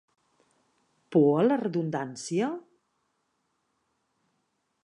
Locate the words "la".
1.49-1.59